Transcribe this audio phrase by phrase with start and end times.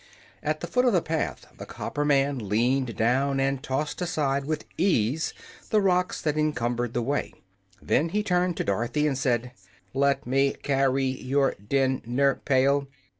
[0.41, 4.65] At the foot of the path the copper man leaned down and tossed aside with
[4.75, 5.31] ease
[5.69, 7.35] the rocks that encumbered the way.
[7.83, 9.51] Then he turned to Dorothy and said:
[9.93, 12.87] "Let me car ry your din ner pail."